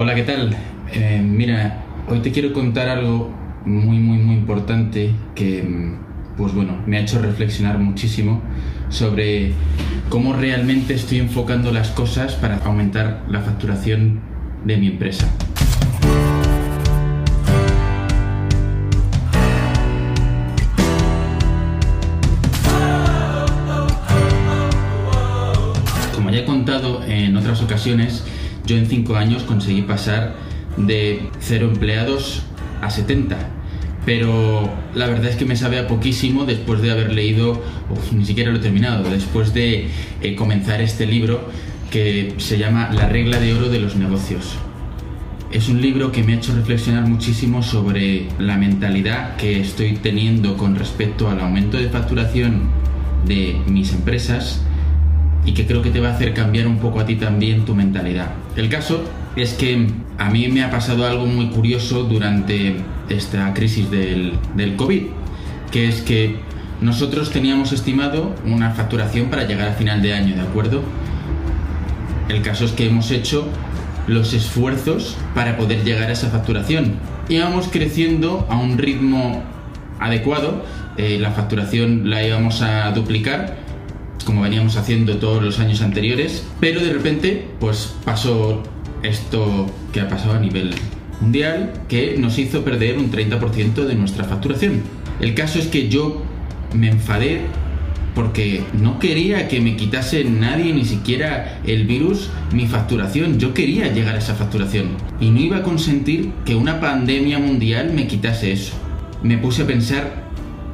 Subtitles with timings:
[0.00, 0.56] Hola, ¿qué tal?
[0.92, 6.80] Eh, mira, hoy te quiero contar algo muy, muy, muy importante que, mm, pues bueno,
[6.86, 8.40] me ha hecho reflexionar muchísimo
[8.90, 9.54] sobre
[10.08, 14.20] cómo realmente estoy enfocando las cosas para aumentar la facturación
[14.64, 15.28] de mi empresa.
[26.14, 28.22] Como ya he contado en otras ocasiones,
[28.68, 30.34] yo en 5 años conseguí pasar
[30.76, 32.42] de 0 empleados
[32.82, 33.36] a 70.
[34.04, 37.60] Pero la verdad es que me sabe a poquísimo después de haber leído,
[38.12, 39.88] ni siquiera lo he terminado, después de
[40.22, 41.48] eh, comenzar este libro
[41.90, 44.56] que se llama La regla de oro de los negocios.
[45.50, 50.58] Es un libro que me ha hecho reflexionar muchísimo sobre la mentalidad que estoy teniendo
[50.58, 52.70] con respecto al aumento de facturación
[53.26, 54.62] de mis empresas
[55.48, 57.74] y que creo que te va a hacer cambiar un poco a ti también tu
[57.74, 58.32] mentalidad.
[58.54, 59.02] El caso
[59.34, 59.86] es que
[60.18, 62.76] a mí me ha pasado algo muy curioso durante
[63.08, 65.04] esta crisis del, del COVID,
[65.72, 66.36] que es que
[66.82, 70.82] nosotros teníamos estimado una facturación para llegar a final de año, ¿de acuerdo?
[72.28, 73.48] El caso es que hemos hecho
[74.06, 76.96] los esfuerzos para poder llegar a esa facturación.
[77.30, 79.42] Íbamos creciendo a un ritmo
[79.98, 80.62] adecuado,
[80.98, 83.67] eh, la facturación la íbamos a duplicar
[84.24, 88.62] como veníamos haciendo todos los años anteriores, pero de repente pues pasó
[89.02, 90.74] esto que ha pasado a nivel
[91.20, 94.82] mundial que nos hizo perder un 30% de nuestra facturación.
[95.20, 96.22] El caso es que yo
[96.74, 97.42] me enfadé
[98.14, 103.38] porque no quería que me quitase nadie, ni siquiera el virus, mi facturación.
[103.38, 104.88] Yo quería llegar a esa facturación.
[105.20, 108.72] Y no iba a consentir que una pandemia mundial me quitase eso.
[109.22, 110.27] Me puse a pensar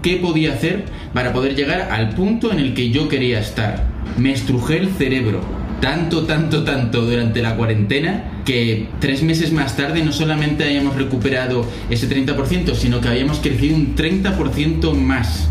[0.04, 3.86] qué podía hacer para poder llegar al punto en el que yo quería estar.
[4.18, 5.40] Me estrujé el cerebro
[5.80, 11.66] tanto, tanto, tanto durante la cuarentena que tres meses más tarde no solamente habíamos recuperado
[11.88, 15.48] ese 30%, sino que habíamos crecido un 30% más.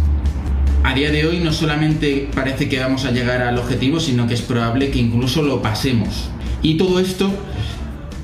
[0.84, 4.36] A día de hoy no solamente parece que vamos a llegar al objetivo, sino que
[4.36, 6.30] es probable que incluso lo pasemos.
[6.62, 7.32] Y todo esto,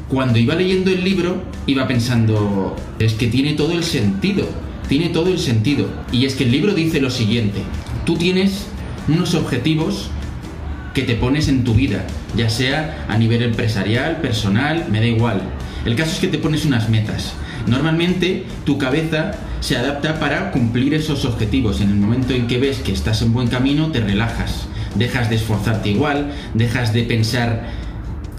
[0.09, 5.29] cuando iba leyendo el libro, iba pensando, es que tiene todo el sentido tiene todo
[5.29, 5.87] el sentido.
[6.11, 7.61] Y es que el libro dice lo siguiente,
[8.05, 8.65] tú tienes
[9.07, 10.09] unos objetivos
[10.93, 12.05] que te pones en tu vida,
[12.35, 15.41] ya sea a nivel empresarial, personal, me da igual.
[15.85, 17.33] El caso es que te pones unas metas.
[17.67, 21.81] Normalmente tu cabeza se adapta para cumplir esos objetivos.
[21.81, 24.67] En el momento en que ves que estás en buen camino, te relajas.
[24.95, 27.69] Dejas de esforzarte igual, dejas de pensar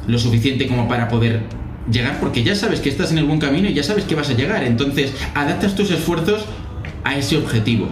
[0.09, 1.43] lo suficiente como para poder
[1.91, 4.30] llegar porque ya sabes que estás en el buen camino y ya sabes que vas
[4.30, 4.64] a llegar.
[4.64, 6.44] Entonces, adaptas tus esfuerzos
[7.04, 7.88] a ese objetivo.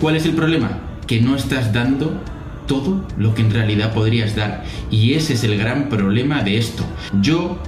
[0.00, 0.78] ¿Cuál es el problema?
[1.06, 2.20] Que no estás dando
[2.66, 4.64] todo lo que en realidad podrías dar.
[4.90, 6.84] Y ese es el gran problema de esto.
[7.20, 7.58] Yo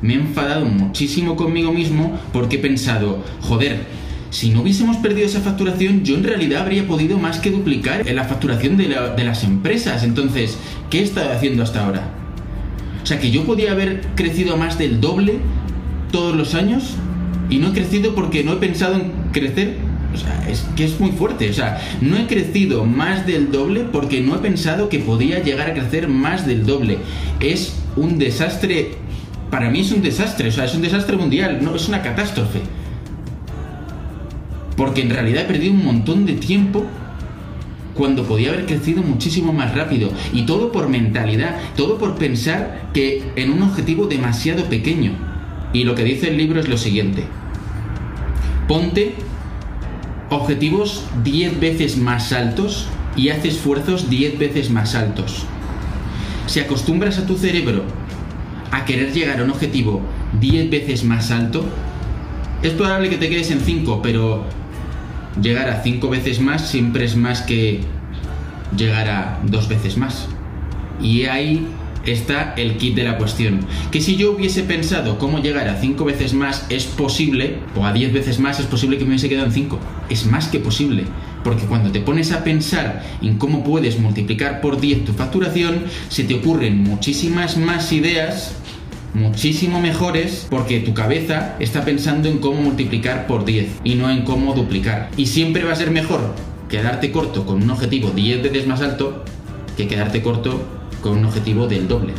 [0.00, 3.86] me he enfadado muchísimo conmigo mismo porque he pensado, joder,
[4.30, 8.24] si no hubiésemos perdido esa facturación, yo en realidad habría podido más que duplicar la
[8.24, 10.02] facturación de, de las empresas.
[10.02, 10.58] Entonces,
[10.90, 12.13] ¿qué he estado haciendo hasta ahora?
[13.04, 15.34] O sea que yo podía haber crecido más del doble
[16.10, 16.96] todos los años
[17.50, 19.76] y no he crecido porque no he pensado en crecer.
[20.14, 21.50] O sea, es que es muy fuerte.
[21.50, 25.70] O sea, no he crecido más del doble porque no he pensado que podía llegar
[25.70, 26.96] a crecer más del doble.
[27.40, 28.92] Es un desastre.
[29.50, 30.48] Para mí es un desastre.
[30.48, 31.58] O sea, es un desastre mundial.
[31.60, 32.60] No, es una catástrofe.
[34.78, 36.86] Porque en realidad he perdido un montón de tiempo
[37.94, 40.10] cuando podía haber crecido muchísimo más rápido.
[40.32, 45.12] Y todo por mentalidad, todo por pensar que en un objetivo demasiado pequeño.
[45.72, 47.24] Y lo que dice el libro es lo siguiente.
[48.68, 49.14] Ponte
[50.30, 55.44] objetivos 10 veces más altos y haz esfuerzos 10 veces más altos.
[56.46, 57.84] Si acostumbras a tu cerebro
[58.70, 60.00] a querer llegar a un objetivo
[60.40, 61.64] 10 veces más alto,
[62.62, 64.44] es probable que te quedes en 5, pero
[65.40, 67.80] llegar a cinco veces más siempre es más que
[68.76, 70.28] llegar a dos veces más.
[71.00, 71.66] Y ahí
[72.06, 73.60] está el kit de la cuestión.
[73.90, 77.92] Que si yo hubiese pensado cómo llegar a cinco veces más es posible, o a
[77.92, 79.78] diez veces más es posible que me hubiese quedado en cinco.
[80.08, 81.04] Es más que posible.
[81.42, 86.24] Porque cuando te pones a pensar en cómo puedes multiplicar por 10 tu facturación, se
[86.24, 88.56] te ocurren muchísimas más ideas
[89.14, 94.22] muchísimo mejores porque tu cabeza está pensando en cómo multiplicar por 10 y no en
[94.22, 95.10] cómo duplicar.
[95.16, 96.34] Y siempre va a ser mejor
[96.68, 99.24] quedarte corto con un objetivo 10 veces más alto
[99.76, 100.62] que quedarte corto
[101.00, 102.12] con un objetivo del doble.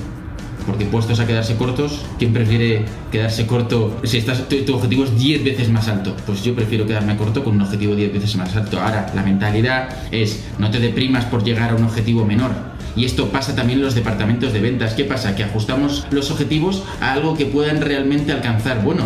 [0.65, 5.43] Porque puestos a quedarse cortos, ¿quién prefiere quedarse corto si estás, tu, objetivo es 10
[5.43, 6.15] veces más alto?
[6.25, 8.81] Pues yo prefiero quedarme corto con un objetivo 10 veces más alto.
[8.81, 13.29] Ahora, la mentalidad es no te deprimas por llegar a un objetivo menor Y esto
[13.29, 14.93] pasa también en los departamentos de ventas.
[14.93, 15.35] ¿Qué pasa?
[15.35, 18.83] Que ajustamos los objetivos a algo que puedan realmente alcanzar.
[18.83, 19.05] Bueno,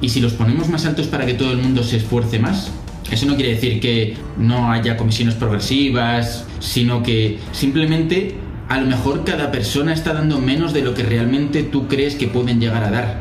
[0.00, 2.70] y si los ponemos más altos para que todo el mundo se esfuerce más,
[3.10, 8.36] eso no quiere decir que no haya comisiones progresivas, sino que simplemente
[8.68, 12.28] a lo mejor cada persona está dando menos de lo que realmente tú crees que
[12.28, 13.18] pueden llegar a dar.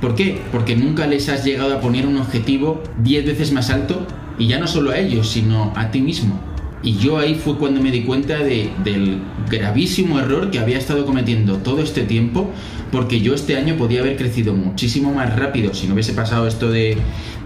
[0.00, 0.40] ¿Por qué?
[0.52, 4.06] Porque nunca les has llegado a poner un objetivo 10 veces más alto
[4.38, 6.47] y ya no solo a ellos, sino a ti mismo.
[6.82, 9.18] Y yo ahí fue cuando me di cuenta de, del
[9.50, 12.50] gravísimo error que había estado cometiendo todo este tiempo,
[12.92, 16.70] porque yo este año podía haber crecido muchísimo más rápido, si no hubiese pasado esto
[16.70, 16.96] de,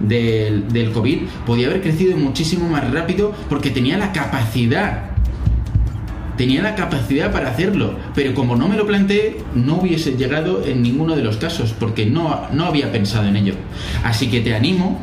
[0.00, 5.11] del, COVID, podía haber crecido muchísimo más rápido porque tenía la capacidad
[6.37, 10.82] tenía la capacidad para hacerlo, pero como no me lo planteé, no hubiese llegado en
[10.82, 13.55] ninguno de los casos, porque no, no había pensado en ello.
[14.02, 14.99] Así que te animo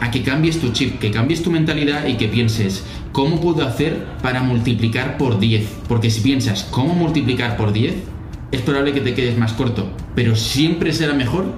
[0.00, 4.04] a que cambies tu chip, que cambies tu mentalidad y que pienses, ¿cómo puedo hacer
[4.22, 5.66] para multiplicar por 10?
[5.88, 7.94] Porque si piensas, ¿cómo multiplicar por 10?
[8.52, 11.52] Es probable que te quedes más corto, pero siempre será mejor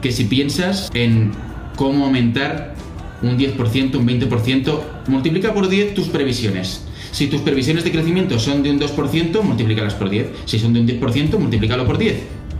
[0.00, 1.32] que si piensas en
[1.76, 2.74] cómo aumentar
[3.22, 6.86] un 10%, un 20%, multiplica por 10 tus previsiones.
[7.12, 10.28] Si tus previsiones de crecimiento son de un 2%, multiplícalas por 10.
[10.46, 12.16] Si son de un 10%, multiplícalo por 10.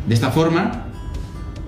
[0.07, 0.90] De esta forma,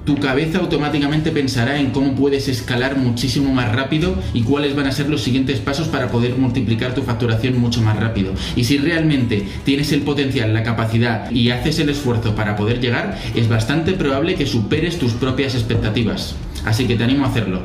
[0.05, 4.93] tu cabeza automáticamente pensará en cómo puedes escalar muchísimo más rápido y cuáles van a
[4.93, 8.33] ser los siguientes pasos para poder multiplicar tu facturación mucho más rápido.
[8.57, 13.17] Y si realmente tienes el potencial, la capacidad y haces el esfuerzo para poder llegar,
[13.35, 16.35] es bastante probable que superes tus propias expectativas.
[16.65, 17.61] Así que te animo a hacerlo.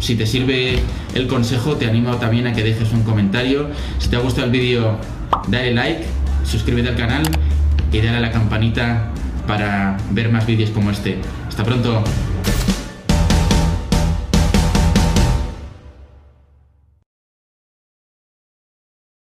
[0.00, 0.80] Si te sirve
[1.14, 3.68] el consejo, te animo también a que dejes un comentario.
[3.98, 4.98] Si te ha gustado el vídeo,
[5.48, 6.04] dale like,
[6.44, 7.22] suscríbete al canal
[7.92, 9.10] y dale a la campanita
[9.46, 11.18] para ver más vídeos como este.
[11.56, 12.25] Hasta pronto.